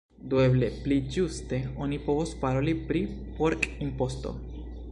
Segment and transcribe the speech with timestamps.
[0.29, 3.03] Do eble pli ĝuste oni povos paroli pri
[3.41, 4.33] pork-imposto.